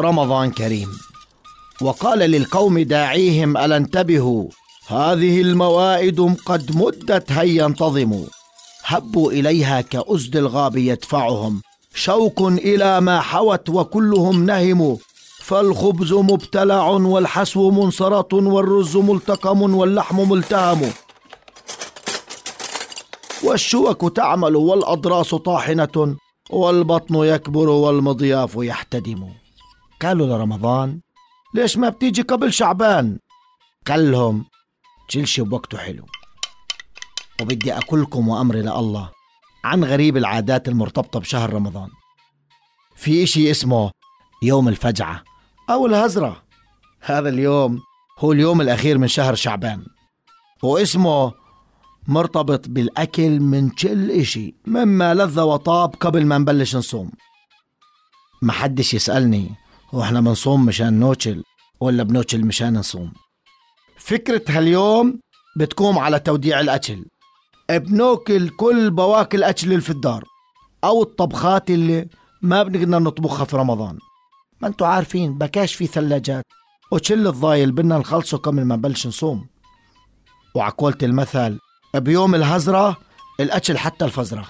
رمضان 0.00 0.50
كريم. 0.50 0.88
وقال 1.80 2.18
للقوم 2.18 2.78
داعيهم 2.78 3.56
ألا 3.56 3.76
انتبهوا 3.76 4.48
هذه 4.88 5.40
الموائد 5.40 6.36
قد 6.46 6.76
مدت 6.76 7.32
هيا 7.32 7.66
انتظموا. 7.66 8.26
هبوا 8.84 9.32
إليها 9.32 9.80
كأسد 9.80 10.36
الغاب 10.36 10.76
يدفعهم. 10.76 11.62
شوق 11.94 12.42
إلى 12.42 13.00
ما 13.00 13.20
حوت 13.20 13.68
وكلهم 13.68 14.46
نهموا. 14.46 14.96
فالخبز 15.42 16.12
مبتلع 16.12 16.88
والحسو 16.88 17.70
منصرة 17.70 18.28
والرز 18.32 18.96
ملتقم 18.96 19.74
واللحم 19.74 20.30
ملتهم. 20.30 20.90
والشوك 23.42 24.16
تعمل 24.16 24.56
والأضراس 24.56 25.34
طاحنة 25.34 26.16
والبطن 26.50 27.14
يكبر 27.14 27.68
والمضياف 27.68 28.54
يحتدم. 28.56 29.39
قالوا 30.02 30.26
لرمضان 30.26 31.00
ليش 31.54 31.76
ما 31.76 31.88
بتيجي 31.88 32.22
قبل 32.22 32.52
شعبان؟ 32.52 33.18
قال 33.86 34.10
لهم 34.12 34.44
كل 35.10 35.26
شي 35.26 35.42
بوقته 35.42 35.78
حلو 35.78 36.06
وبدي 37.40 37.72
أكلكم 37.78 38.28
وأمري 38.28 38.62
لله 38.62 39.10
عن 39.64 39.84
غريب 39.84 40.16
العادات 40.16 40.68
المرتبطة 40.68 41.20
بشهر 41.20 41.52
رمضان. 41.52 41.88
في 42.96 43.22
إشي 43.22 43.50
اسمه 43.50 43.90
يوم 44.42 44.68
الفجعة 44.68 45.24
أو 45.70 45.86
الهزرة. 45.86 46.42
هذا 47.00 47.28
اليوم 47.28 47.80
هو 48.18 48.32
اليوم 48.32 48.60
الأخير 48.60 48.98
من 48.98 49.08
شهر 49.08 49.34
شعبان 49.34 49.86
واسمه 50.62 51.32
مرتبط 52.08 52.68
بالأكل 52.68 53.40
من 53.40 53.70
كل 53.70 54.10
إشي 54.10 54.54
مما 54.66 55.14
لذ 55.14 55.40
وطاب 55.40 55.94
قبل 55.94 56.26
ما 56.26 56.38
نبلش 56.38 56.76
نصوم. 56.76 57.10
ما 58.42 58.52
حدش 58.52 58.94
يسألني 58.94 59.50
وإحنا 59.92 60.20
بنصوم 60.20 60.66
مشان 60.66 61.00
نوكل 61.00 61.42
ولا 61.80 62.02
بنوكل 62.02 62.44
مشان 62.44 62.78
نصوم. 62.78 63.12
فكرة 63.96 64.42
هاليوم 64.48 65.20
بتقوم 65.56 65.98
على 65.98 66.18
توديع 66.18 66.60
الأكل. 66.60 67.04
بنوكل 67.70 68.48
كل 68.48 68.90
بواكي 68.90 69.36
الأكل 69.36 69.68
اللي 69.70 69.80
في 69.80 69.90
الدار 69.90 70.24
أو 70.84 71.02
الطبخات 71.02 71.70
اللي 71.70 72.08
ما 72.42 72.62
بنقدر 72.62 72.98
نطبخها 72.98 73.44
في 73.44 73.56
رمضان. 73.56 73.98
ما 74.60 74.68
أنتوا 74.68 74.86
عارفين 74.86 75.38
بكاش 75.38 75.74
في 75.74 75.86
ثلاجات. 75.86 76.44
وشل 76.92 77.26
الضايل 77.26 77.72
بدنا 77.72 77.98
نخلصه 77.98 78.38
قبل 78.38 78.64
ما 78.64 78.76
نبلش 78.76 79.06
نصوم. 79.06 79.46
وعقولة 80.54 80.98
المثل 81.02 81.58
بيوم 81.94 82.34
الهزرة 82.34 82.96
الأكل 83.40 83.78
حتى 83.78 84.04
الفزرة. 84.04 84.48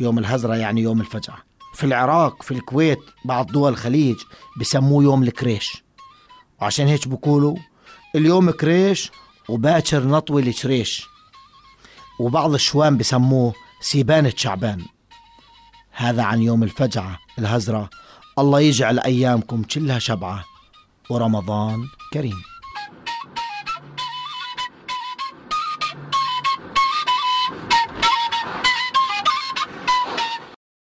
يوم 0.00 0.18
الهزرة 0.18 0.56
يعني 0.56 0.82
يوم 0.82 1.00
الفجعة 1.00 1.38
في 1.76 1.84
العراق 1.84 2.42
في 2.42 2.50
الكويت 2.50 2.98
بعض 3.24 3.46
دول 3.46 3.72
الخليج 3.72 4.16
بسموه 4.60 5.02
يوم 5.02 5.22
الكريش. 5.22 5.84
وعشان 6.60 6.86
هيك 6.86 7.08
بقولوا 7.08 7.56
اليوم 8.14 8.50
كريش 8.50 9.10
وباكر 9.48 10.06
نطوي 10.06 10.42
الشريش 10.42 11.06
وبعض 12.20 12.54
الشوام 12.54 12.96
بسموه 12.96 13.52
سيبانة 13.80 14.32
شعبان 14.36 14.84
هذا 15.90 16.22
عن 16.22 16.42
يوم 16.42 16.62
الفجعة 16.62 17.18
الهزرة. 17.38 17.90
الله 18.38 18.60
يجعل 18.60 18.98
أيامكم 18.98 19.62
كلها 19.62 19.98
شبعة. 19.98 20.44
ورمضان 21.10 21.88
كريم. 22.12 22.42